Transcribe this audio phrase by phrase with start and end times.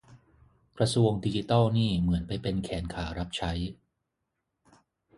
[0.77, 3.51] กระทรวงดิจิทัลนี่เหมือนไปเป็นแขนขารับใช้